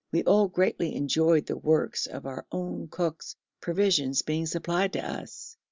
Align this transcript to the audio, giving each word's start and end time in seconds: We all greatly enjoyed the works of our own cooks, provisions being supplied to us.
We 0.11 0.23
all 0.23 0.47
greatly 0.47 0.95
enjoyed 0.95 1.45
the 1.45 1.55
works 1.59 2.07
of 2.07 2.25
our 2.25 2.47
own 2.51 2.87
cooks, 2.87 3.35
provisions 3.61 4.23
being 4.23 4.47
supplied 4.47 4.93
to 4.93 5.07
us. 5.07 5.55